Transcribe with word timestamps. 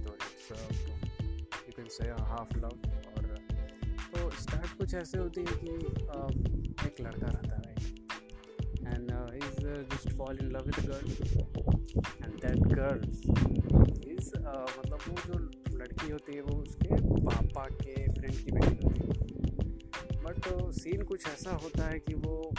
uh, 0.00 0.56
you 1.66 1.72
can 1.72 1.88
say 1.90 2.08
a 2.08 2.24
half 2.24 2.50
love 2.56 2.80
और 3.06 3.24
तो 4.14 4.30
start 4.30 4.78
कुछ 4.78 4.94
ऐसे 4.94 5.18
होती 5.18 5.40
है 5.40 5.46
कि 5.46 5.68
uh, 5.68 6.86
एक 6.86 7.00
लड़का 7.00 7.26
रहता 7.26 7.54
है। 7.54 7.74
And 8.94 9.10
is 9.34 9.66
just 9.66 10.16
fall 10.16 10.38
in 10.42 10.50
love 10.50 10.62
with 10.66 10.86
girl 10.86 11.10
and 12.24 12.34
that 12.34 12.58
girl 12.58 13.00
is 14.12 14.30
मतलब 14.38 14.98
वो 15.08 15.16
जो 15.26 15.38
लड़की 15.78 16.10
होती 16.10 16.34
है 16.34 16.42
वो 16.42 16.62
उसके 16.62 16.94
पापा 17.24 17.64
के 17.64 18.12
फ्रेंड 18.12 18.44
की 18.44 18.52
बेटी 18.52 18.76
होती 18.84 19.00
है। 19.00 19.10
बट 20.22 20.72
सीन 20.72 21.02
कुछ 21.02 21.26
ऐसा 21.26 21.50
होता 21.50 21.86
है 21.86 21.98
कि 21.98 22.14
वो 22.14 22.54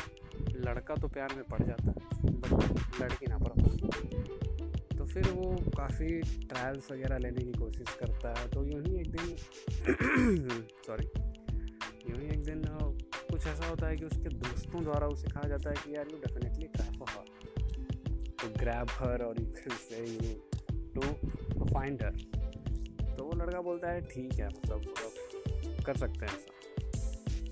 लड़का 0.52 0.96
तो 0.96 1.08
प्यार 1.08 1.36
में 1.36 1.44
पड़ 1.44 1.64
जाता 1.64 1.88
है 1.88 1.96
बट 2.24 3.02
लड़की 3.02 3.26
ना 3.30 3.38
पड़ 3.38 3.68
फिर 5.08 5.30
वो 5.30 5.56
काफ़ी 5.78 6.22
ट्रायल्स 6.22 6.92
वगैरह 6.92 7.18
लेने 7.18 7.46
की 7.46 7.52
कोशिश 7.52 7.96
करता 8.00 8.40
है 8.40 8.50
तो 8.50 8.66
यूँ 8.66 8.84
ही 8.84 8.96
एक 8.96 9.12
दिन 9.12 9.36
सॉरी 10.88 11.08
यूँ 12.10 12.20
ही 12.20 12.28
एक 12.28 12.44
दिन 12.44 12.62
कुछ 13.32 13.48
ऐसा 13.48 13.68
होता 13.68 13.88
है 13.88 13.96
कि 13.96 14.06
उसके 14.06 14.30
दोस्तों 14.30 14.84
द्वारा 14.84 15.08
उसे 15.08 15.28
कहा 15.28 15.48
जाता 15.48 15.70
है 15.70 15.76
कि 15.76 15.96
यार 15.96 16.06
you 16.12 16.18
definitely 16.18 16.98
for 17.00 17.08
her 17.10 17.26
to 18.42 18.48
grab 18.48 18.88
her 18.90 19.24
और 19.24 19.36
यू 19.42 19.54
से 19.70 20.06
यू 20.14 20.40
टू 20.96 21.02
फाइंड 21.66 22.04
हर 22.04 22.12
तो 23.16 23.24
वो 23.24 23.46
लड़का 23.46 23.62
बोलता 23.62 23.92
है, 23.92 24.02
ठीक 24.02 24.34
है 24.34 24.48
मतलब 24.48 24.94
कर 25.86 25.98
सकते 25.98 26.26
हैं 26.26 26.34
ऐसा. 26.34 26.54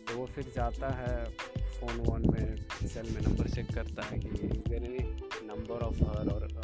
तो 0.08 0.18
वो 0.18 0.26
फिर 0.26 0.44
जाता 0.56 0.90
है 0.90 1.26
फ़ोन 1.80 1.98
वोन 1.98 2.24
में 2.32 2.56
सेल 2.88 3.16
में 3.16 3.22
नंबर 3.22 3.50
चेक 3.50 3.74
करता 3.76 4.02
है 4.02 4.20
कि 4.20 4.30
नंबर 5.44 5.76
ऑफ़ 5.76 6.04
हर 6.04 6.30
और 6.30 6.55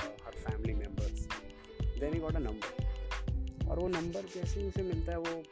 then 2.02 2.14
he 2.14 2.20
got 2.20 2.36
a 2.36 2.40
number 2.40 3.70
और 3.70 3.80
वो 3.80 3.88
नंबर 3.90 4.22
जैसे 4.34 4.60
ही 4.60 4.68
उसे 4.68 4.84
मिलता 4.84 5.12
है, 5.12 5.18
वो 5.18 5.44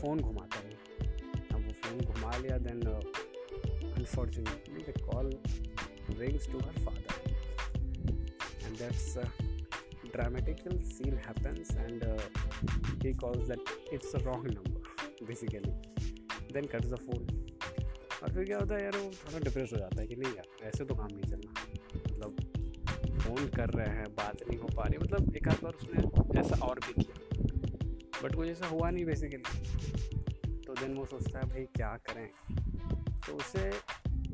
फ़ोन 0.00 0.20
घुमाता 0.20 0.58
है। 0.58 0.70
अब 1.54 1.66
वो 1.66 1.72
फ़ोन 1.82 2.00
घुमा 2.04 2.36
लिया 2.36 2.58
then 2.66 2.80
unfortunately 2.86 4.82
the 4.88 5.00
call 5.02 5.30
rings 6.18 6.50
to 6.52 6.58
her 6.58 6.78
father 6.84 7.14
and 8.64 8.76
that's 8.78 9.16
dramatical 10.12 10.78
scene 10.90 11.14
happens 11.26 11.70
and 11.76 12.04
he 13.04 13.12
calls 13.14 13.48
that 13.48 13.92
it's 13.94 14.14
a 14.14 14.18
wrong 14.18 14.46
number 14.48 15.24
basically 15.26 15.72
then 16.52 16.66
cuts 16.74 16.88
the 16.88 16.96
phone 17.06 17.26
और 18.22 18.32
फिर 18.34 18.44
क्या 18.44 18.58
होता 18.58 18.74
है 18.74 18.82
यार, 18.82 18.96
वो 18.96 19.10
थोड़ा 19.24 19.38
डिप्रेस 19.38 19.72
हो 19.72 19.78
जाता 19.78 20.00
है 20.00 20.06
कि 20.06 20.16
नहीं 20.16 20.32
यार, 20.34 20.68
ऐसे 20.68 20.84
तो 20.84 20.94
काम 20.94 21.08
नहीं 21.12 21.30
चलना। 21.30 21.65
फ़ोन 23.26 23.48
कर 23.48 23.70
रहे 23.70 23.88
हैं, 23.88 24.04
बात 24.04 24.36
नहीं 24.48 24.58
हो 24.58 24.68
पा 24.76 24.82
रही। 24.82 24.98
मतलब 24.98 25.36
एक 25.36 25.48
आध 25.48 25.56
बार 25.64 25.72
उसने 25.72 26.40
ऐसा 26.40 26.66
और 26.66 26.78
भी 26.78 27.02
किया। 27.02 27.16
बट 28.24 28.34
कुछ 28.34 28.48
ऐसा 28.48 28.66
हुआ 28.66 28.90
नहीं 28.90 29.04
बेसिकली 29.04 29.42
तो 30.66 30.72
देन 30.72 30.94
वो 30.94 31.04
सोचता 31.04 31.38
है, 31.38 31.44
भाई 31.44 31.64
क्या 31.64 31.88
करें? 31.88 32.28
तो 33.26 33.32
उसे, 33.32 33.70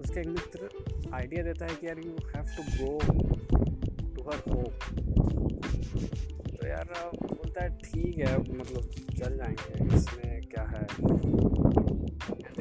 उसके 0.00 0.20
एक 0.20 0.26
मित्र 0.26 0.68
आइडिया 1.14 1.42
देता 1.42 1.66
है 1.66 1.76
कि 1.76 1.86
यार 1.86 1.98
you 1.98 2.16
have 2.36 2.44
to 2.56 2.62
go 2.62 2.98
to 4.14 4.22
her 4.22 4.42
home 4.48 4.96
तो 6.56 6.66
यार, 6.68 7.10
बोलता 7.14 7.64
है, 7.64 7.76
ठीक 7.76 8.18
है 8.18 8.38
मतलब 8.38 8.82
चल 9.18 9.36
जाएँगे। 9.36 9.96
इसमें 9.96 10.42
क्या 10.42 10.64
है? 10.64 10.86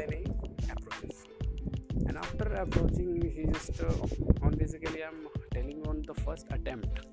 He 0.02 0.24
and 2.08 2.18
after 2.18 2.52
approaching 2.52 3.24
he 3.24 3.44
just 3.44 3.84
on 4.44 4.56
basically 4.56 5.02
I 5.02 5.10
am 5.10 5.41
telling 5.54 5.88
on 5.88 6.02
the 6.02 6.12
first 6.12 6.54
attempt 6.54 7.08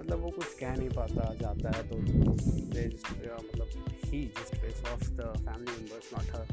मतलब 0.00 0.18
वो 0.18 0.30
कुछ 0.30 0.54
कह 0.60 0.74
नहीं 0.76 0.88
पाता, 0.88 1.34
जाता 1.34 1.70
है 1.76 1.88
तो 1.88 1.98
मतलब 1.98 3.68
he 4.04 4.22
just 4.38 4.54
face 4.54 4.82
of 4.92 5.04
the 5.10 5.32
family 5.36 5.72
members 5.72 6.10
not 6.14 6.26
her 6.34 6.46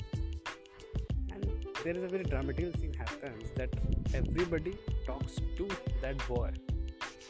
and 1.31 1.45
there 1.83 1.97
is 1.97 2.03
a 2.03 2.07
very 2.07 2.23
dramatical 2.23 2.71
scene 2.71 2.93
happens 2.93 3.49
that 3.57 4.15
everybody 4.15 4.71
talks 5.07 5.39
to 5.57 5.65
that 5.89 6.15
boy 6.15 6.49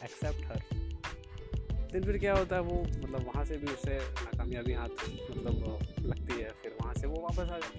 except 0.04 0.44
her 0.44 0.62
दिन 1.92 2.02
फिर 2.02 2.18
क्या 2.18 2.34
होता 2.34 2.56
है, 2.56 2.62
वो 2.62 2.82
मतलब 2.82 3.26
वहाँ 3.26 3.44
से 3.44 3.56
भी 3.56 3.66
उसे 3.66 3.98
नाकामयाबी 3.98 4.72
हाथ 4.72 4.88
मतलब 4.88 5.78
लगती 6.04 6.40
है, 6.42 6.48
फिर 6.62 6.76
वहाँ 6.82 6.94
से 6.94 7.06
वो 7.06 7.22
वापस 7.22 7.50
आ 7.50 7.58
जाता 7.58 7.78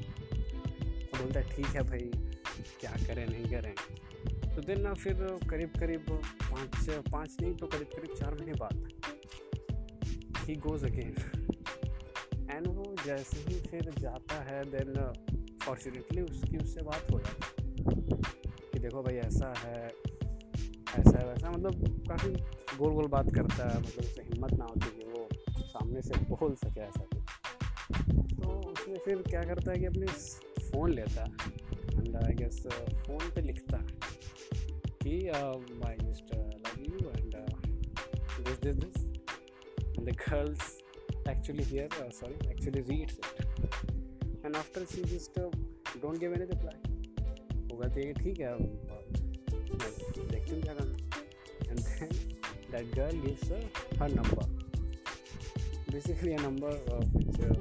बोलता 1.23 1.39
है, 1.39 1.49
ठीक 1.55 1.65
है 1.65 1.83
भाई, 1.83 2.11
क्या 2.79 2.91
करें, 3.07 3.25
नहीं 3.29 3.45
करें? 3.45 3.73
तो 4.55 4.61
दिन 4.61 4.81
ना 4.81 4.93
फिर 4.93 5.13
करीब 5.49 5.73
करीब 5.79 6.05
पाँच 6.09 6.89
पाँच 7.11 7.37
नहीं 7.41 7.53
तो 7.55 7.67
करीब 7.67 7.87
करीब 7.87 8.15
चार 8.15 8.33
महीने 8.33 8.53
बाद 8.53 8.75
ही 10.37 10.55
गोज़ 10.55 10.85
अगेन 10.85 11.15
एंड 12.51 12.67
वो 12.67 12.95
जैसे 13.05 13.37
ही 13.37 13.59
फिर 13.59 13.91
जाता 13.99 14.35
है 14.43 14.63
देन 14.65 14.93
फॉर्चुनेटली 15.63 16.21
उसकी 16.21 16.57
उससे 16.57 16.81
बात 16.81 17.11
हो 17.11 17.19
जाती 17.19 17.63
है 17.63 17.69
कि 18.73 18.79
देखो 18.79 19.03
भाई 19.03 19.15
ऐसा 19.15 19.53
है 19.57 19.85
ऐसा 20.99 21.17
है, 21.19 21.25
वैसा 21.27 21.51
मतलब 21.51 22.05
काफ़ी 22.07 22.29
गोल 22.77 22.93
गोल 22.93 23.07
बात 23.07 23.33
करता 23.35 23.69
है 23.69 23.79
मतलब 23.79 23.99
उसे 23.99 24.21
हिम्मत 24.21 24.53
ना 24.53 24.65
होती 24.65 24.89
कि 24.89 25.05
वो 25.11 25.27
सामने 25.61 26.01
से 26.01 26.19
बोल 26.19 26.55
सके 26.55 26.81
ऐसा 26.81 27.05
कुछ। 27.13 27.21
तो 28.33 28.71
उसने 28.71 28.97
फिर 28.97 29.21
क्या 29.21 29.41
करता 29.41 29.71
है 29.71 29.77
कि 29.77 29.85
अपने 29.85 30.05
फ़ोन 30.67 30.93
लेता 30.93 31.23
है। 31.23 31.31
एंड 31.97 32.15
आई 32.15 32.33
गेस 32.33 32.67
फ़ोन 33.07 33.31
पे 33.35 33.41
लिखता 33.41 33.77
है। 33.77 34.00
कि 35.02 35.30
I 35.30 35.96
just 36.04 36.32
uh, 36.32 36.38
love 36.64 36.78
you 36.78 37.10
and 37.14 37.34
uh, 37.34 37.56
this 38.44 38.58
this 38.58 38.76
this 38.76 38.96
and 39.96 40.06
the 40.06 40.12
girls 40.12 40.82
actually 41.28 41.64
hear 41.64 41.88
uh, 42.00 42.10
sorry 42.10 42.36
actually 42.50 42.82
reads 42.82 43.18
it 43.18 43.74
and 44.44 44.56
after 44.56 44.86
she 44.86 45.02
just 45.04 45.38
uh, 45.38 45.50
don't 46.02 46.20
give 46.20 46.32
any 46.32 46.46
reply 46.54 46.76
वो 47.70 47.76
कहती 47.82 48.00
है 48.00 48.12
कि 48.12 48.22
ठीक 48.22 48.38
है 48.40 48.52
देखती 50.30 50.54
हूँ 50.54 50.60
क्या 50.62 50.74
करना 50.74 51.06
and 51.70 51.78
then 51.88 52.10
that 52.72 52.94
girl 52.94 53.14
gives 53.24 53.48
her 53.48 53.62
her 54.00 54.08
number 54.14 54.46
basically 55.90 56.32
a 56.34 56.40
number 56.40 56.72
uh, 56.94 57.00
which 57.12 57.40
uh, 57.40 57.54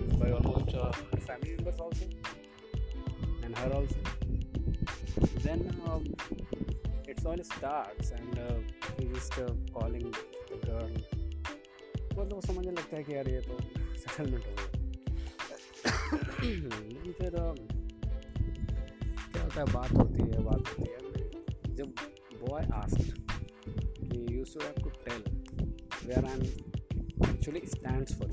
used 0.00 0.18
by 0.20 0.30
almost 0.30 0.74
uh, 0.74 0.92
her 1.12 1.20
family 1.28 1.54
members 1.56 1.80
also 1.80 2.06
and 3.44 3.58
her 3.58 3.70
also 3.72 3.96
then 5.46 5.64
um, 5.86 6.04
saw 7.25 7.31
in 7.31 7.39
the 7.39 7.45
stars 7.45 8.11
and 8.11 8.33
uh, 8.39 8.57
he 8.97 9.05
just 9.11 9.35
मतलब 12.17 12.41
समझ 12.41 12.65
लगता 12.65 12.95
है 12.95 13.03
कि 13.03 13.13
यार 13.13 13.29
ये 13.29 13.39
तो 13.41 13.57
settlement 13.99 14.45
हो 14.45 14.51
गया। 14.55 14.65
लेकिन 16.93 17.13
फिर 17.19 17.29
uh, 17.29 17.55
क्या 19.31 19.43
होता 19.43 19.59
है 19.59 19.65
बात 19.73 19.91
होती 19.91 20.21
है 20.21 20.43
बात 20.43 20.69
होती 20.69 20.89
है। 20.91 20.97
जब 21.75 21.87
बॉय 22.41 22.63
आस्ट 22.73 22.99
कि 24.01 24.37
you 24.37 24.45
should 24.45 24.63
have 24.63 24.73
to 24.83 24.89
tell 25.07 25.21
where 26.07 26.25
I 26.25 26.33
am 26.33 26.41
actually 27.29 27.61
stand 27.75 28.05
for 28.09 28.29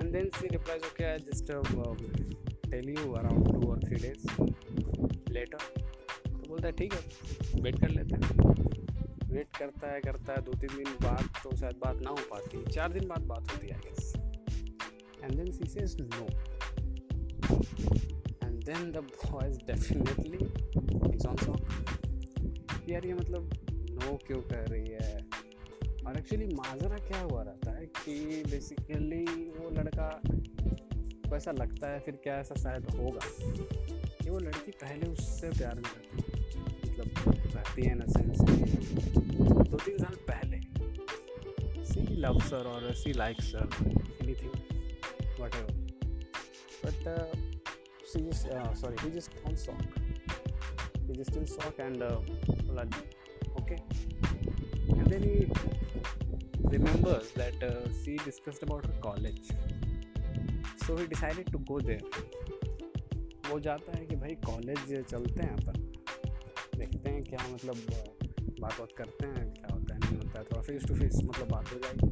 and 0.00 0.12
then 0.12 0.30
she 0.38 0.48
replies 0.48 0.82
okay 0.82 1.04
I 1.04 1.18
just 1.30 1.44
tell 2.70 2.86
you 2.88 3.12
around 3.12 3.52
two 3.52 3.70
or 3.70 3.78
three 3.84 3.96
days 4.08 4.22
later 5.32 5.81
बोलता 6.62 6.68
है, 6.68 6.72
ठीक 6.78 6.92
है? 6.92 7.62
वेट 7.62 7.78
कर 7.80 7.88
लेते 7.88 8.14
हैं। 8.14 8.22
वेट 9.32 9.56
करता 9.56 9.92
है 9.92 10.00
करता 10.00 10.32
है 10.32 10.42
दो 10.42 10.52
तीन 10.52 10.76
दिन 10.76 10.94
बाद 11.02 11.28
तो 11.44 11.56
शायद 11.56 11.76
बात 11.84 12.00
ना 12.02 12.10
हो 12.10 12.16
पाती। 12.30 12.64
चार 12.72 12.92
दिन 12.92 13.08
बाद 13.08 13.22
बात 13.26 13.52
होती 13.52 13.68
है 13.68 13.74
I 13.74 13.80
guess 13.84 14.12
and 15.22 15.32
then 15.32 15.50
she 15.52 15.68
says 15.68 15.96
no 16.00 16.26
and 18.44 18.64
then 18.64 18.90
the 18.92 19.04
boys 19.06 19.58
definitely 19.66 20.44
is 21.14 21.26
on 21.26 21.36
song 21.36 22.90
यार 22.90 23.06
ये 23.06 23.14
मतलब 23.14 23.50
नो 23.90 24.16
क्यों 24.26 24.40
कर 24.42 24.66
रही 24.68 24.90
है? 24.90 25.14
और 26.06 26.16
एक्चुअली 26.18 26.46
माजरा 26.54 26.96
क्या 26.98 27.20
हुआ 27.20 27.42
रहता 27.42 27.70
है 27.72 27.86
कि 27.98 28.42
बेसिकली 28.50 29.24
वो 29.50 29.70
लड़का 29.70 30.10
को 30.26 31.36
ऐसा 31.36 31.52
लगता 31.52 31.90
है, 31.90 31.98
फिर 32.00 32.14
क्या 32.24 32.36
ऐसा 32.36 32.54
शायद 32.54 32.90
होगा? 32.90 33.26
कि 34.22 34.30
वो 34.30 34.38
लड़की 34.38 34.70
पहले 34.70 35.10
उससे 35.10 35.50
प्यार 35.50 35.74
में 35.74 35.82
रहती 35.82 36.22
है 36.22 36.31
मतलब 37.06 37.52
रहती 37.54 37.82
है 37.82 38.00
सेंस 38.06 38.40
दो 39.70 39.76
तीन 39.76 39.98
साल 39.98 40.16
पहले 40.30 40.60
सी 41.84 42.00
लव 42.00 42.40
सर 42.40 42.66
और 42.66 42.94
she 42.94 43.12
like 43.12 43.40
sir 43.40 43.68
anything 44.34 44.50
whatever 45.54 45.72
but 46.86 47.34
she 48.06 48.32
sorry 48.32 48.96
he 49.04 49.10
जिस 49.10 49.24
shock 51.48 51.80
and 51.80 52.02
okay 53.52 53.74
and 54.94 55.08
then 55.08 55.22
remember 56.72 57.12
that 57.12 57.88
she 57.92 58.16
discussed 58.16 58.62
about 58.62 58.86
college 59.00 59.52
so 60.86 60.96
he 60.96 61.06
decided 61.06 61.52
to 61.52 61.58
go 61.58 61.80
there 61.80 62.02
वो 63.50 63.60
जाता 63.60 63.98
है 63.98 64.06
कि 64.06 64.16
भाई 64.16 64.30
कॉलेज 64.30 65.04
चलते 65.06 65.42
हैं 65.42 65.50
अपन। 65.50 65.81
क्या 67.32 67.44
मतलब 67.48 67.76
बात 68.60 68.78
बात 68.78 68.92
करते 68.96 69.26
हैं, 69.26 69.44
क्या 69.54 69.68
होता 69.74 69.94
है, 69.94 70.00
नहीं 70.00 70.16
होता 70.16 70.38
है, 70.38 70.44
थोड़ा 70.44 70.62
फेस 70.62 70.82
टू 70.88 70.94
फेस 70.94 71.14
मतलब 71.24 71.48
बात 71.48 71.72
हो 71.72 71.78
जाएगी। 71.78 72.08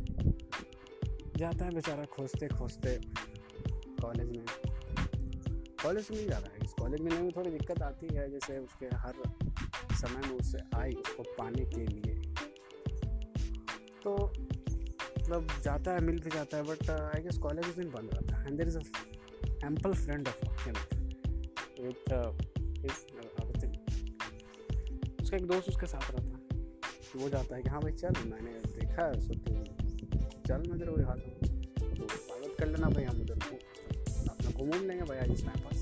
जाता 1.37 1.65
है 1.65 1.71
बेचारा 1.71 2.05
खोजते 2.05 2.49
खोजते 2.49 2.95
कॉलेज 4.03 4.31
में 4.31 4.45
कॉलेज 5.83 6.09
मिल 6.11 6.29
जाता 6.29 6.51
है, 6.53 6.59
इस 6.65 6.73
कॉलेज 6.73 7.01
में 7.01 7.31
थोड़ी 7.31 7.51
दिक्कत 7.51 7.83
आती 7.83 8.07
है, 8.15 8.31
जैसे 8.31 8.59
उसके 8.59 8.87
हर 8.97 9.15
समय 9.95 10.29
में 10.29 10.37
उससे 10.39 10.59
आई 10.77 10.93
उसको 10.93 11.23
पाने 11.39 11.65
के 11.65 11.87
लिए। 11.87 12.15
तो 14.03 14.15
मतलब 15.21 15.47
जाता 15.65 15.93
है, 15.93 16.01
मिल 16.01 16.19
भी 16.19 16.31
जाता 16.31 16.57
है 16.57 16.63
बट 16.63 16.91
आई 16.91 17.23
गेस 17.23 17.39
कॉलेज 17.39 17.69
उस 17.69 17.77
दिन 17.77 17.91
बंद 17.91 18.11
रहता 18.15 18.37
है। 18.37 18.47
And 18.47 18.57
there 18.59 18.69
is 18.69 18.79
a 18.79 18.83
ample 19.65 19.93
friend 19.95 20.29
of 20.29 20.69
with 21.81 22.13
उसका 25.31 25.37
एक 25.37 25.47
दोस्त 25.47 25.69
उसके 25.69 25.87
साथ 25.87 26.11
रहता 26.11 26.31
है। 26.35 26.39
तो 27.13 27.19
वो 27.19 27.29
जाता 27.31 27.57
है 27.57 27.63
कि 27.63 27.69
हाँ 27.71 27.81
भाई 27.81 27.93
चल 27.93 28.15
मैंने 28.31 28.53
देखा 28.79 29.05
है 29.07 29.21
सो 29.21 29.35
तू 29.47 29.53
चल 30.47 30.63
मैं 30.69 30.79
तेरे 30.79 30.91
को 30.91 30.97
हूँ। 31.07 31.31
तो 31.97 32.09
स्वागत 32.09 32.57
कर 32.59 32.67
लेना 32.67 32.89
भाई 32.91 33.05
हम 33.05 33.21
उधर 33.21 33.39
को। 33.45 33.55
अपना 34.31 34.51
घूम 34.51 34.89
लेंगे 34.89 35.03
भाई 35.03 35.19
आज 35.19 35.31
इस 35.31 35.45
टाइम 35.47 35.61
पास 35.67 35.79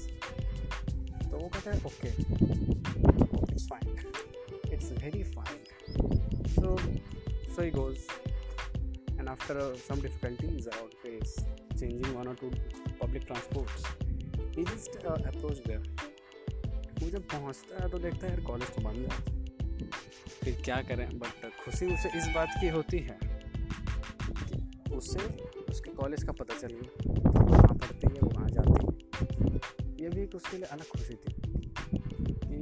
तो 1.31 1.37
वो 1.37 1.49
कहता 1.49 1.71
है 1.71 1.77
okay 1.87 2.09
it's 3.53 3.67
fine 3.69 3.87
it's 4.73 4.91
very 4.93 5.23
fine 5.33 5.59
so 6.55 6.77
so 7.55 7.63
he 7.63 7.71
goes 7.81 8.01
after 9.31 9.55
uh, 9.63 9.65
some 9.79 9.99
difficulties 10.03 10.67
around 10.69 10.93
face 11.01 11.33
changing 11.81 12.15
one 12.19 12.29
or 12.29 12.35
two 12.35 12.49
public 13.01 13.27
transports. 13.27 13.83
He 14.55 14.63
just 14.65 14.95
uh, 15.05 15.19
वो 17.01 17.11
जब 17.11 17.27
पहुँचता 17.33 17.83
है 17.83 17.89
तो 17.91 17.99
देखता 17.99 18.27
है 18.27 18.33
यार 18.33 18.41
कॉलेज 18.45 18.71
तो 18.77 18.83
बंद 18.83 19.13
है। 19.13 19.38
फिर 19.79 20.61
क्या 20.65 20.77
करें? 20.83 21.09
बट 21.19 21.51
खुशी 21.65 21.87
उसे 21.95 22.09
इस 22.19 22.29
बात 22.35 22.49
की 22.61 22.69
होती 22.69 22.99
है 22.99 23.19
कि 23.23 24.95
उसे 24.95 25.27
उसके 25.71 25.91
कॉलेज 25.91 26.23
का 26.23 26.33
पता 26.33 26.59
चल 26.59 26.75
गया। 26.75 27.13
वहाँ 27.51 27.75
पढ़ती 27.75 28.07
है, 28.07 28.21
वहाँ 28.25 28.49
जाती 28.49 28.87
है। 28.87 28.93
ये 30.01 30.09
भी 30.09 30.23
एक 30.23 30.35
उसके 30.35 30.57
लिए 30.57 30.67
अलग 30.67 30.89
खुशी 30.89 31.15
थी 31.15 31.33
कि 32.45 32.57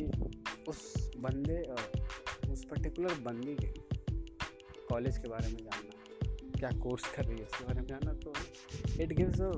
उस 0.69 1.11
बंदे 1.19 1.61
उस 2.53 2.65
पर्टिकुलर 2.65 3.15
बंदी 3.21 3.55
के 3.55 3.69
कॉलेज 4.91 5.19
के 5.19 5.29
बारे 5.29 5.49
में 5.49 5.57
जानना, 5.57 5.93
क्या 6.59 6.71
कोर्स 6.81 7.05
कर 7.17 7.25
रही 7.25 7.39
है 7.39 7.45
उसके 7.45 7.65
बारे 7.65 7.81
में 7.81 7.87
जानना 7.89 8.13
तो 8.13 8.33
it 9.03 9.13
gives 9.13 9.41
a 9.41 9.51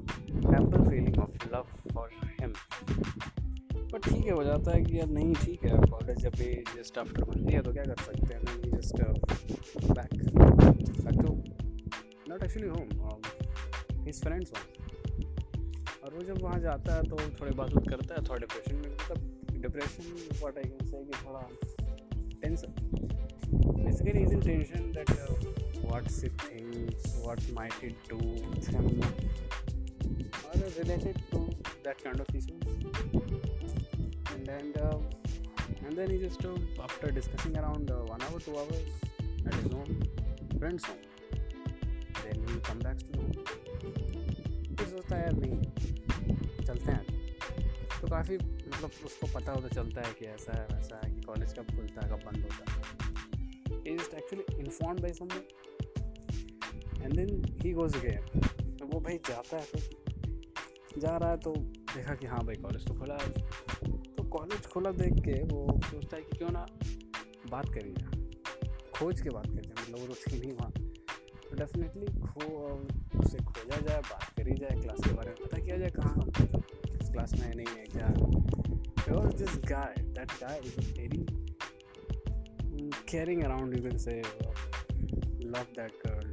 ample 0.57 0.89
feeling 0.91 1.19
of 1.19 1.49
love 1.55 1.67
for 1.95 2.11
him 2.41 2.53
but 3.93 4.05
ठीक 4.05 4.25
है 4.25 4.33
हो 4.33 4.45
जाता 4.45 4.71
है 4.71 4.83
कि 4.83 4.99
यार 4.99 5.09
नहीं 5.09 5.35
ठीक 5.35 5.65
है 5.65 5.71
कॉलेज 5.91 6.19
जब 6.19 6.31
भी 6.31 6.53
जस्ट 6.77 6.99
आफ्टर 6.99 7.25
बनती 7.25 7.53
है 7.53 7.63
तो 7.63 7.73
क्या 7.73 7.85
कर 7.85 8.03
सकते 8.03 8.35
हैं? 8.35 8.43
नहीं 8.43 8.71
just 8.73 8.97
back 9.93 10.15
back 11.05 11.21
to 11.21 11.35
not 12.31 12.43
actually 12.43 12.69
home 12.69 13.21
his 14.07 14.23
friends 14.23 14.53
home 14.53 14.85
और 16.05 16.15
वो 16.15 16.25
जब 16.25 16.43
वहाँ 16.43 16.61
जाता 16.61 16.95
है 16.95 17.03
तो 17.03 17.17
थोड़ी 17.41 17.55
बात 17.55 17.73
उत 17.73 17.89
करता 17.89 18.15
है 18.15 18.25
थोड़ा 18.25 18.39
डिप्रेशन 18.39 18.77
में 18.77 18.91
मतलब 18.93 19.61
depression 19.63 20.13
what 20.43 20.59
I 20.59 20.71
can 20.71 20.87
say 20.87 21.05
कि 21.05 21.27
थोड़ा 21.27 21.49
tension 22.43 22.75
basically 23.85 24.23
is 24.23 24.33
in 24.33 24.41
tension 24.41 24.93
that 24.93 25.09
what's 25.89 26.23
it 26.23 26.41
thinks, 26.43 27.17
what 27.25 27.41
might 27.53 27.73
it 27.83 27.95
do 28.09 28.17
with 28.17 28.67
him, 28.67 29.03
or 30.45 30.61
related 30.79 31.23
to 31.31 31.49
that 31.85 32.03
kind 32.05 32.21
issues. 34.49 34.59
And 34.59 34.79
uh, 34.79 34.99
and 35.87 35.97
then 35.97 36.11
he 36.11 36.19
just 36.19 36.45
uh, 36.45 36.83
after 36.83 37.11
discussing 37.11 37.57
around 37.57 37.91
uh, 37.91 37.95
one 37.95 38.23
hour, 38.23 38.41
two 38.41 38.57
hours 38.57 38.83
at 39.47 39.55
his 39.55 39.73
home, 39.73 40.03
friend's 40.59 40.85
home, 40.85 40.97
then 42.25 42.37
he 42.49 42.61
come 42.61 42.79
back 42.79 42.99
to 42.99 43.13
home. 43.19 43.33
फिर 44.79 44.87
सोचता 44.87 45.17
है 45.17 45.23
यार 45.23 45.33
नहीं। 45.33 45.59
चलते 46.67 46.93
हैं। 46.93 47.05
तो 48.01 48.09
काफ़ी 48.09 48.37
मतलब 48.37 48.91
उसको 49.05 49.27
पता 49.39 49.53
होता 49.53 49.69
चलता 49.69 50.01
है 50.07 50.13
कि 50.19 50.25
ऐसा 50.25 50.57
है 50.57 50.67
वैसा 50.73 51.01
है 51.05 51.11
कि 51.15 51.21
कॉलेज 51.21 51.53
कब 51.59 51.67
खुलता 51.77 52.07
है 52.07 52.11
कब 52.11 52.21
बंद 52.27 52.43
होता 52.43 52.65
है। 52.73 52.79
Is 53.95 54.17
actually 54.17 54.45
inform 54.59 54.99
by 55.03 55.13
some 55.13 55.29
and 57.03 57.17
then 57.17 57.45
he 57.63 57.73
goes 57.73 57.97
again 57.97 58.23
तो 58.77 58.87
वो 58.87 59.01
भाई 59.01 59.17
जाता 59.29 59.57
है 59.57 59.63
फिर 59.63 59.83
जा 60.99 61.17
रहा 61.17 61.31
है 61.31 61.37
तो 61.37 61.53
देखा 61.95 62.15
कि 62.15 62.27
हाँ 62.27 62.45
भाई 62.47 62.55
कॉलेज 62.55 62.87
तो 62.87 62.95
खुला 62.95 63.19
है। 63.23 63.31
तो 63.31 63.98
कॉलेज 64.39 64.67
खुला 64.67 64.91
देख 64.91 65.13
के 65.13 65.43
वो 65.43 65.81
सोचता 65.85 66.17
है 66.17 66.23
कि 66.23 66.39
क्यों 66.39 66.49
ना 66.51 66.67
बात 67.51 67.69
करी। 67.69 67.91
जाए 67.91 68.31
खोज 68.95 69.21
के 69.21 69.31
बात 69.31 69.47
करते 69.47 69.69
हैं 69.69 69.75
मतलब 69.83 69.99
तो 69.99 70.39
नहीं 70.39 70.53
वहाँ। 70.53 70.71
तो 71.51 71.57
डेफिनेटली 71.57 72.07
खो 72.07 72.47
उससे 73.21 73.39
खोजा 73.39 73.77
जाए 73.77 74.01
बात 74.01 74.25
करी 74.25 74.55
जाए 74.55 74.81
क्लास 74.81 74.99
के 75.05 75.13
बारे 75.15 75.29
में 75.29 75.37
पता 75.43 75.59
किया 75.59 75.77
जाए 75.77 75.91
कहाँ 75.91 76.31
किस 76.99 77.11
क्लास 77.11 77.33
में 77.33 77.41
है 77.41 77.55
नहीं 77.55 77.67
है 77.77 77.85
क्या? 77.85 78.07
और 79.15 79.33
this 79.33 79.57
guy 79.57 79.95
that 79.99 80.33
guy 80.33 80.61
is 80.65 80.79
very 81.01 81.27
caring 83.11 83.41
around 83.45 83.75
you 83.75 83.83
can 83.85 83.99
say 83.99 84.15
love 85.53 85.71
that 85.77 85.95
girl 86.03 86.27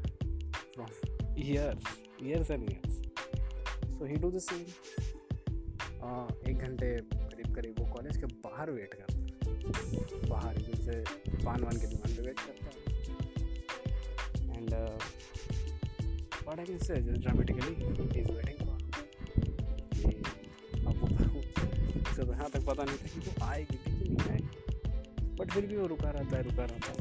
from 0.76 0.90
years 1.38 1.86
years 2.22 2.50
and 2.50 2.70
years. 2.70 2.98
So 3.98 4.06
he 4.06 4.18
do 4.26 4.32
the 4.32 4.42
uh, 6.04 6.50
एक 6.50 6.58
घंटे 6.58 7.15
करीब 7.56 7.76
वो 7.80 7.86
कॉलेज 7.94 8.18
के 8.18 8.26
बाहर 8.44 8.72
वेट 8.72 8.94
करता 8.94 9.18
है। 9.18 9.24
बाहर 10.30 10.58
जैसे 10.62 10.94
पान 11.46 11.64
वान 11.64 11.80
की 11.80 11.88
दुकान 11.88 12.16
पे 12.16 12.22
वेट 12.22 12.40
करता 12.40 12.66
है। 12.68 12.80
एंड 14.58 14.72
व्हाट 16.44 16.60
आई 16.60 16.78
से 16.80 16.96
ड्रामेटिकली 16.96 17.74
इज़ 18.20 18.32
वेटिंग 18.32 18.64
तो 22.16 22.22
यहाँ 22.32 22.50
तक 22.50 22.62
पता 22.66 22.84
नहीं 22.84 22.98
था 22.98 23.08
कि 23.14 23.20
वो 23.20 23.32
आएगी 23.46 23.78
कि 23.78 23.92
नहीं 23.92 24.18
आएगी। 24.32 25.34
बट 25.36 25.52
फिर 25.52 25.66
भी 25.66 25.78
वो 25.78 25.88
रुका 25.88 26.10
रहता 26.10 26.38
है, 26.38 26.44
रुका 26.44 26.64
रहता 26.64 26.92
है। 26.92 26.98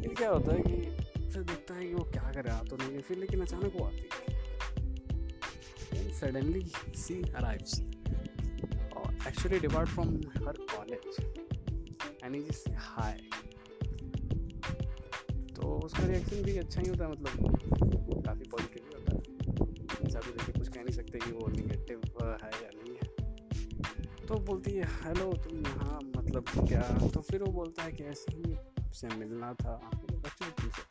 फिर 0.00 0.14
क्या 0.14 0.30
होता 0.30 0.54
है 0.54 0.62
कि 0.62 0.76
फिर 1.20 1.42
देखता 1.42 1.74
है 1.74 1.86
कि 1.86 1.94
वो 1.94 2.04
क्या 2.12 2.30
कर 2.34 2.44
रहा 2.44 2.62
तो 2.62 2.76
नहीं 2.76 3.00
फिर 3.00 3.18
लेकिन 3.18 3.40
अचानक 3.42 3.72
वो 3.76 3.84
आती 3.84 4.08
है। 4.12 4.28
Suddenly 6.18 6.62
she 6.96 7.20
arrives 7.32 7.80
actually 9.28 9.58
depart 9.58 9.88
from 9.88 10.08
her 10.16 10.56
college 10.60 11.16
and 12.24 12.36
is 12.36 12.52
say 12.52 12.70
hi 12.70 13.20
तो 15.56 15.80
उसका 15.84 16.06
रिएक्शन 16.06 16.42
भी 16.42 16.58
अच्छा 16.58 16.80
ही 16.80 16.88
होता 16.88 17.04
है 17.04 17.10
मतलब 17.10 17.56
काफ़ी 18.26 18.44
पॉजिटिव 18.44 18.84
ही 18.84 18.94
होता 18.94 19.14
है। 19.14 19.22
ऐसा 20.06 20.20
देखिए 20.20 20.54
कुछ 20.54 20.68
कह 20.68 20.80
नहीं 20.80 20.96
सकते 20.96 21.18
कि 21.18 21.30
वो 21.30 21.46
निगेटिव 21.48 22.00
है 22.42 22.50
या 22.64 22.70
नहीं 22.74 22.94
है। 22.94 23.28
तो 24.26 24.34
बोलती 24.34 24.72
है, 24.72 24.84
हेलो, 24.84 25.32
तुम 25.32 25.58
यहाँ 25.58 26.00
मतलब 26.16 26.44
क्या? 26.68 27.10
तो 27.14 27.20
फिर 27.20 27.42
वो 27.42 27.52
बोलता 27.52 27.82
है 27.82 27.92
कि 27.92 28.04
ऐसे 28.04 28.36
ही 28.36 28.56
से 28.92 29.08
मिलना 29.08 29.54
था। 29.54 29.90
बच्चों 29.94 30.50
तुमसे 30.50 30.82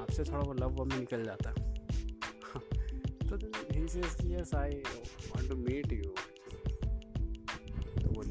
आपसे 0.00 0.24
थोड़ा 0.24 0.40
वो 0.40 0.52
लव 0.52 0.84
में 0.84 0.98
निकल 0.98 1.24
जाता। 1.24 1.50
है 1.50 1.74
तो 3.28 3.36
he 3.80 3.88
says 3.88 4.32
yes 4.32 4.54
I 4.54 4.70
want 4.70 5.48
to 5.48 5.56
meet 5.56 5.92
you 5.92 6.14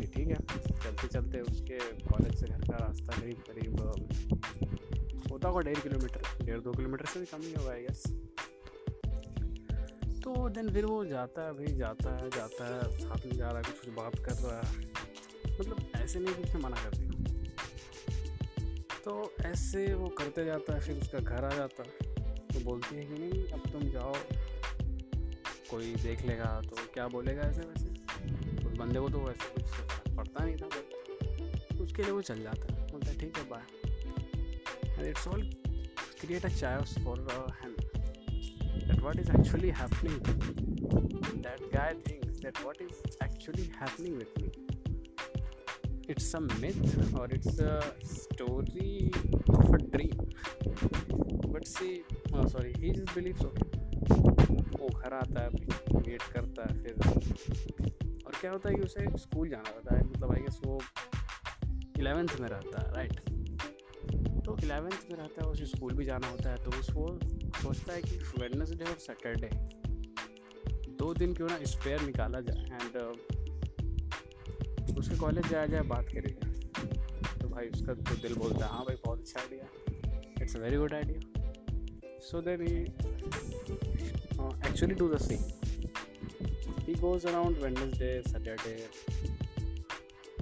बोली 0.04 0.26
ठीक 0.26 0.28
है। 0.28 0.38
चलते 0.84 1.08
चलते 1.08 1.40
उसके 1.42 1.78
कॉलेज 2.04 2.40
से 2.40 2.48
घर 2.48 2.62
का 2.62 2.78
रास्ता 2.78 3.20
करीब 3.22 3.44
करीब 3.50 3.80
होता 5.32 5.48
होगा 5.50 5.62
डेढ़ 5.62 5.80
किलोमीटर। 5.80 6.46
डेढ़ 6.46 6.60
दो 6.60 6.72
किलोमीटर 6.72 7.06
से 7.06 7.20
भी 7.20 7.26
कम 7.26 7.42
ही 7.42 7.54
होगा 7.54 7.72
आई 7.72 7.86
तो 10.22 10.50
देन 10.50 10.74
फिर 10.74 10.86
वो 10.86 11.06
जाता 11.06 11.46
है 11.46 11.54
भाई 11.54 11.66
जाता 11.66 12.16
है 12.18 12.30
जाता 12.30 12.66
है, 12.66 13.00
साथ 13.00 13.26
में 13.26 13.34
जा 13.34 13.48
रहा 13.48 13.58
है, 13.58 13.64
कुछ 13.64 13.90
बात 13.90 14.16
कर 14.26 14.34
रहा 14.34 14.62
है। 14.62 14.78
मतलब 15.60 15.92
ऐसे 15.96 16.20
नहीं 16.20 16.36
कि 16.36 16.44
उसने 16.44 16.62
मना 16.62 16.84
कर 16.84 16.98
दिया। 16.98 17.10
तो 19.06 19.34
ऐसे 19.46 19.94
वो 19.94 20.08
करते 20.10 20.46
जाता 20.46 20.74
है, 20.74 20.80
फिर 20.80 21.02
उसका 21.02 21.20
घर 21.20 21.46
आ 21.46 21.50
जाता 21.50 21.84
है। 21.84 21.90
तो 22.48 22.60
बोलती 22.60 22.96
है 22.96 23.06
कि 23.06 23.14
नहीं, 23.14 23.44
अब 23.48 23.60
तुम 23.72 23.82
जाओ, 23.92 24.14
कोई 25.72 25.96
देख 25.96 26.26
लेगा 26.26 26.62
तो 26.62 26.76
क्या 26.94 27.08
बोलेगा 27.08 27.42
ऐसे 27.42 27.62
वैसे? 27.62 27.93
बंदे 28.78 29.00
को 29.00 29.10
तो 29.10 29.20
वैसे 29.20 29.48
कुछ 29.54 30.16
पड़ता 30.16 30.44
नहीं 30.46 30.56
था 30.56 30.68
बट 30.68 31.82
उसके 31.82 32.02
लिए 32.04 32.12
वो 32.12 32.22
चल 32.22 32.42
जाता 32.44 32.74
है। 32.74 32.88
बोलता 32.92 33.12
है, 33.12 33.18
ठीक 33.20 33.38
है 33.38 33.44
bye 33.50 35.10
it's 35.10 35.28
all 35.28 35.42
create 36.22 36.46
a 36.46 36.50
choice 36.50 36.98
for 37.06 37.20
hand 37.64 37.76
that 38.88 39.00
what 39.00 39.20
is 39.20 39.32
actually 39.32 39.70
happening 39.80 40.18
that 41.44 41.62
guy 41.74 41.94
thinks 42.08 42.40
that 42.40 42.62
what 42.62 42.82
is 42.82 42.98
actually 43.24 43.66
happening 43.82 44.18
with 44.18 44.30
me 44.42 44.50
it's 46.10 46.36
a 46.36 46.40
myth 46.40 47.14
or 47.20 47.34
it's 47.34 47.60
a 47.60 47.80
story 48.14 49.12
of 49.50 49.72
a 49.72 49.78
dream 49.94 50.18
but 51.54 51.66
she 51.68 52.04
sorry 52.36 52.74
he 52.78 52.92
believe 53.16 53.36
so 53.38 53.50
वो 54.80 54.88
घर 54.90 55.14
आता 55.14 55.44
है 55.44 55.50
gate 56.02 56.24
करता 56.34 56.62
है, 56.64 56.84
फिर 56.84 56.94
और 58.34 58.40
क्या 58.42 58.52
होता 58.52 58.70
है 58.70 58.76
कि 58.76 58.82
उसे 58.82 59.06
स्कूल 59.18 59.50
जाना 59.50 59.70
रहता 59.70 59.96
है 59.96 60.04
मतलब 60.04 60.32
आई 60.32 60.42
गेस 60.42 60.60
वो 60.66 60.80
इलेवेंथ 62.00 62.40
में 62.40 62.48
रहता 62.50 62.82
है 62.82 62.94
राइट 62.94 63.20
तो 64.46 64.56
इलेवेंथ 64.64 65.12
में 65.12 65.18
रहता 65.18 65.44
है 65.44 65.48
उसे 65.50 65.66
स्कूल 65.66 65.94
भी 65.94 66.06
जाना 66.06 66.30
होता 66.30 66.52
है 66.52 66.64
तो 66.64 66.72
उस 66.80 66.90
वो 66.94 67.08
सोचता 67.62 67.94
है 67.94 68.02
कि 68.02 68.18
वेडनेसडे 68.40 68.86
और 68.86 68.98
सैटरडे 69.00 69.50
दो 71.00 71.14
दिन 71.14 71.34
क्यों 71.34 71.48
ना 71.50 71.58
स्पेयर 71.66 72.02
निकाला 72.02 72.40
जाए 72.42 72.64
एंड 72.74 72.98
uh, 73.02 73.14
उसके 74.98 75.18
कॉलेज 75.18 75.48
जाया 75.48 75.66
जाए 75.66 75.82
बात 75.88 76.08
करेगा 76.14 76.48
तो 77.38 77.50
भाई 77.50 77.70
उसका 77.70 77.94
तो 77.94 78.16
दिल 78.22 78.36
बोलता 78.36 78.66
है 78.66 78.72
हाँ 78.72 78.86
भाई 78.86 78.96
बहुत 79.06 79.20
अच्छा 79.20 79.40
idea 79.42 79.66
it's 80.42 80.56
a 80.56 80.60
very 80.60 80.78
good 80.78 80.94
idea 80.94 81.20
so 82.22 82.42
then 82.42 82.62
actually 84.68 84.96
do 84.96 85.10
the 85.10 85.18
same 85.22 85.63
he 86.88 86.94
goes 86.96 87.26
around 87.26 87.62
Wednesday, 87.62 88.22
Saturday, 88.32 88.80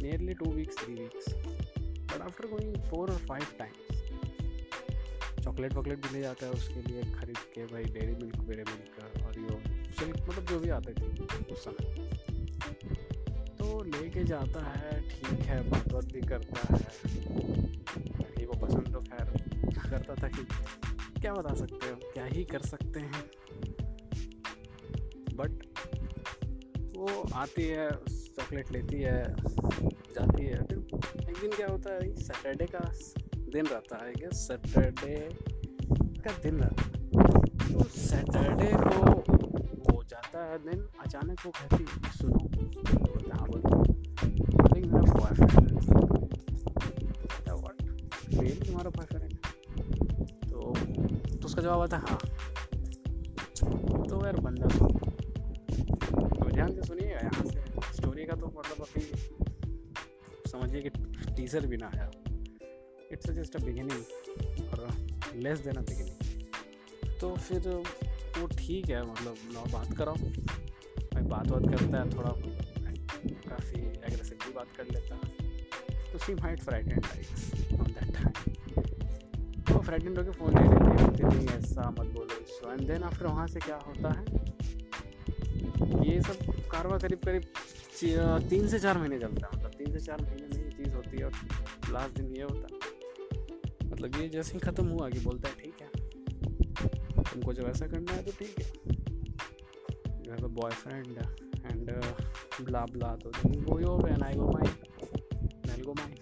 nearly 0.01 0.35
two 0.35 0.51
weeks, 0.57 0.75
three 0.75 0.97
weeks. 0.99 1.33
But 2.07 2.21
after 2.27 2.47
going 2.53 2.73
four 2.89 3.05
or 3.09 3.19
five 3.31 3.49
times, 3.59 3.87
chocolate 5.43 5.73
वॉकलेट 5.73 6.07
भी 6.07 6.13
ले 6.13 6.21
जाता 6.21 6.45
है 6.45 6.51
उसके 6.51 6.81
लिए 6.81 7.03
खरीद 7.03 7.37
के 7.37 7.65
भाई 7.65 7.83
डेरी 7.83 8.15
मिल्क 8.15 8.35
वेरे 8.35 8.63
milk 8.63 9.25
और 9.25 9.39
यो 9.39 9.59
सिल्क 9.91 10.29
मतलब 10.29 10.45
जो 10.45 10.59
भी 10.59 10.69
आते 10.69 10.93
थे 10.93 11.07
उस 11.53 11.63
समय। 11.63 12.09
तो 13.59 13.83
लेके 13.83 14.23
जाता 14.23 14.63
है 14.65 15.01
ठीक 15.09 15.39
है 15.39 15.69
बात 15.69 16.05
भी 16.13 16.21
करता 16.21 16.73
है। 16.73 16.79
लड़की 18.21 18.45
वो 18.45 18.53
पसंद 18.53 18.93
तो 18.93 19.01
खैर 19.01 19.25
करता 19.89 20.15
था 20.15 20.27
कि 20.27 20.43
क्या 21.21 21.33
बता 21.33 21.53
सकते 21.53 21.89
हो? 21.89 21.95
क्या 22.13 22.25
ही 22.25 22.43
कर 22.45 22.61
सकते 22.61 22.99
हैं? 22.99 23.23
बट 25.33 25.70
वो 27.01 27.27
आती 27.33 27.63
है 27.63 27.91
चॉकलेट 28.15 28.71
लेती 28.71 29.01
है 29.01 29.35
जाती 30.15 30.45
है। 30.45 30.63
फिर 30.63 30.77
एक 31.29 31.41
दिन 31.41 31.49
क्या 31.49 31.67
होता 31.67 31.93
है 31.93 32.15
सैटरडे 32.15 32.65
का 32.65 32.91
दिन 33.53 33.65
रहता 33.65 34.05
है 34.05 34.13
क्या 34.13 34.29
सैटरडे 34.29 35.29
का 36.21 36.31
दिन 36.43 36.55
रहता 36.55 36.83
है। 36.83 36.89
तो 37.73 37.83
सैटरडे 37.83 38.71
को 38.73 39.11
वो 39.91 40.03
जाता 40.03 40.45
है 40.45 40.57
दिन 40.57 40.87
अचानक 40.99 41.37
वो 41.45 41.51
कहती 41.51 41.85
सुनो 42.11 42.37
तो 42.37 43.33
हाँ 43.33 43.47
मेरा 44.87 45.13
बॉयफ्रेंड 45.13 45.71
है। 45.71 45.77
तुम्हारा 48.59 48.89
बॉयफ्रेंड 48.89 49.33
तो, 50.49 50.73
तो 51.37 51.45
उसका 51.45 51.61
जवाब 51.61 51.81
आता 51.81 51.97
है 51.97 52.03
हाँ। 52.03 52.17
तो 54.03 54.25
यार 54.25 54.35
बंदा 54.35 54.67
ध्यान 56.61 56.73
से 56.75 56.81
सुनिएगा 56.87 57.19
यहाँ 57.19 57.43
से 57.43 57.59
स्टोरी 57.97 58.23
का 58.25 58.35
तो 58.39 58.47
मतलब 58.57 58.81
अभी 58.85 59.01
समझिए 60.49 60.81
कि 60.81 60.89
टीजर 61.35 61.65
भी 61.67 61.77
ना 61.77 61.87
आया 61.87 62.09
इट्स 63.11 63.29
जस्ट 63.37 63.55
अ 63.55 63.59
बिगिनिंग 63.63 64.69
और 64.73 64.87
लेस 65.35 65.59
देन 65.59 65.75
अ 65.75 65.81
बिगिनिंग 65.81 67.17
तो 67.21 67.33
फिर 67.37 67.67
वो 68.37 68.47
ठीक 68.57 68.89
है 68.89 69.01
मतलब 69.11 69.37
लो 69.53 69.63
बात 69.73 69.97
कराओ 69.97 70.15
भाई 70.15 71.23
बात 71.23 71.47
बात 71.47 71.63
करता 71.71 71.97
है, 71.97 72.09
थोड़ा 72.09 72.31
काफ़ी 73.49 73.81
एग्रेसिवली 73.81 74.53
बात 74.53 74.75
कर 74.77 74.85
लेता 74.93 75.17
तो 76.11 76.17
she 76.17 76.33
might 76.33 76.63
frightened 76.63 77.05
like 77.05 77.79
on 77.79 77.87
that 77.87 78.13
time 78.13 78.29
तो 79.73 79.79
फ्राइटेंड 79.79 80.17
होकर 80.17 80.31
फ़ोन 80.31 80.51
ले 80.57 80.63
लेते 81.01 81.23
हैं 81.25 81.57
ऐसा 81.57 81.89
मत 81.89 82.13
बोलो। 82.15 82.39
इसको 82.43 82.71
एंड 82.71 82.87
देन 82.87 83.03
आफ्टर 83.03 83.25
वहाँ 83.25 83.47
से 83.47 83.59
क्या 83.59 83.79
होता 83.87 84.13
है? 84.19 84.40
कारवा 86.71 86.97
करीब 86.97 87.19
करीब 87.25 87.43
तीन 88.49 88.67
से 88.67 88.79
चार 88.79 88.97
महीने 88.97 89.19
चलता 89.19 89.47
है। 89.47 89.57
मतलब 89.57 89.71
तीन 89.77 89.91
से 89.93 89.99
चार 90.05 90.21
महीने 90.21 90.47
में 90.47 90.63
ये 90.63 90.71
चीज़ 90.73 90.93
होती 90.95 91.17
है 91.17 91.25
और 91.25 91.31
लास्ट 91.93 92.17
दिन 92.17 92.35
ये 92.35 92.43
होता 92.43 92.65
है। 92.65 92.79
मतलब 93.85 94.15
ये 94.21 94.27
जैसे 94.29 94.53
ही 94.53 94.59
ख़त्म 94.59 94.85
हुआ 94.87 95.09
कि 95.09 95.19
बोलता 95.19 95.49
है, 95.49 95.55
ठीक 95.55 95.81
है, 95.81 95.87
तुमको 97.23 97.53
जब 97.53 97.69
ऐसा 97.69 97.87
करना 97.87 98.11
है 98.13 98.23
तो 98.23 98.31
ठीक 98.39 98.59
है। 98.59 98.65
You 100.31 100.47
boyfriend 100.49 101.17
and 101.61 101.91
blah 102.65 102.83
blah 102.91 103.15
तो 103.23 103.31
go 103.61 103.79
your 103.79 104.09
and 104.09 104.23
I 104.23 104.33
go 104.35 104.47
mind 104.51 105.69
I 105.71 105.81
go 105.81 105.93
mind 105.93 106.17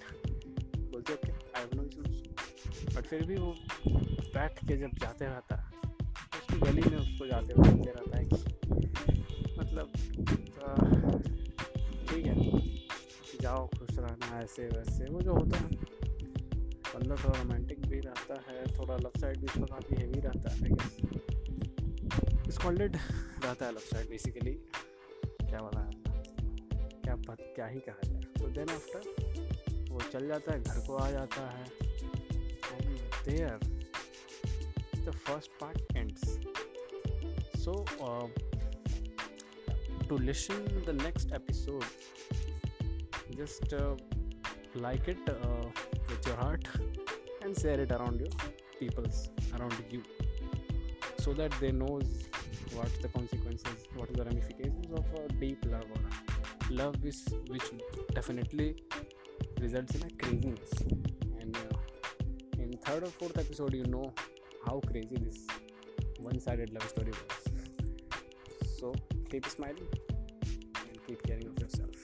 बोलते 0.91 1.13
okay 1.13 1.32
I 1.32 1.62
have 1.62 1.70
no 1.75 1.84
issues 1.84 2.96
but 2.96 3.03
फिर 3.06 3.25
भी 3.27 3.36
वो 3.36 3.56
बैठ 4.34 4.65
के 4.68 4.77
जब 4.77 4.98
जाते 5.01 5.25
रहता 5.25 5.56
है, 5.56 5.65
उसकी 6.39 6.60
गली 6.60 6.89
में 6.89 6.98
उसको 6.98 7.27
जाते 7.27 7.53
हुए 7.53 7.70
रहता 7.88 8.18
है 8.18 8.25
कि 8.25 8.38
मतलब 9.60 9.91
ठीक 12.10 12.25
है। 12.25 12.36
जाओ, 13.42 13.68
खुश 13.68 13.98
रहना, 13.98 14.39
ऐसे 14.42 14.68
वैसे। 14.68 15.06
वो 15.06 15.22
जो 15.22 15.34
होता 15.34 15.58
है, 15.58 15.68
बंदा 16.94 17.16
थोड़ा 17.16 17.38
रोमांटिक 17.39 17.86
भी 17.88 18.00
रहता 18.00 18.36
है, 18.48 18.66
थोड़ा 18.78 18.96
लव 18.98 19.12
साइड 19.18 19.38
भी 19.38 19.46
इसका 19.46 19.66
काफ़ी 19.66 19.96
हेवी 19.96 20.20
रहता 20.20 20.54
है 20.54 20.70
गेस 20.70 22.56
स्कॉल्डेड 22.56 22.96
रहता 23.46 23.66
है 23.66 23.72
लव 23.72 23.80
साइड 23.80 24.10
बेसिकली 24.10 24.51
क्या 24.51 25.60
बोला 25.60 25.82
क्या 27.04 27.16
पत 27.16 27.38
क्या 27.56 27.66
ही 27.66 27.80
कहा 27.80 28.08
जाए। 28.08 28.22
तो 28.39 28.48
देन 28.48 28.70
आफ्टर 28.70 29.88
वो 29.89 30.00
चल 30.01 30.28
जाता 30.28 30.54
है, 30.54 30.62
घर 30.63 30.80
को 30.88 30.96
आ 30.96 31.10
जाता 31.12 31.50
है। 31.50 31.66
There 33.25 33.60
the 35.06 35.12
first 35.12 35.51
part 35.62 35.96
ends 35.96 36.22
so 37.63 37.74
to 40.10 40.16
listen 40.16 40.84
the 40.86 40.94
next 40.94 41.32
episode. 41.32 41.86
Just 43.38 43.74
uh, 43.74 43.96
like 44.74 45.08
it 45.08 45.18
uh, 45.30 45.66
with 46.10 46.25
your 46.25 46.36
heart 46.38 46.68
and 47.44 47.58
share 47.58 47.80
it 47.80 47.92
around 47.92 48.20
your 48.20 48.30
peoples 48.80 49.30
around 49.58 49.75
you 49.92 50.01
so 51.20 51.34
that 51.34 51.51
they 51.62 51.72
knows 51.72 52.28
what 52.74 52.89
the 53.01 53.08
consequences 53.10 53.86
what 53.96 54.10
are 54.10 54.13
the 54.13 54.24
ramifications 54.24 54.92
of 54.92 55.06
a 55.20 55.28
deep 55.34 55.63
love 55.70 55.86
or 55.96 56.74
love 56.82 56.96
is 57.04 57.25
which 57.48 57.70
definitely 58.13 58.75
results 59.62 59.96
in 59.96 60.04
a 60.08 60.12
craziness. 60.24 60.72
And 61.39 61.56
uh, 61.56 61.78
in 62.58 62.74
third 62.86 63.04
or 63.04 63.12
fourth 63.20 63.38
episode 63.38 63.74
you 63.74 63.86
know 63.86 64.12
how 64.66 64.82
crazy 64.92 65.18
this 65.18 65.46
one-sided 66.20 66.74
love 66.74 66.89
story 66.89 67.12
was. 67.12 68.70
So 68.80 68.94
keep 69.29 69.45
smiling 69.48 69.88
and 70.89 71.07
keep 71.07 71.21
caring 71.24 71.45
of 71.48 71.59
yourself 71.59 71.99